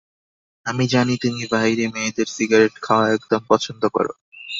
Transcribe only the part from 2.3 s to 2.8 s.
cigarette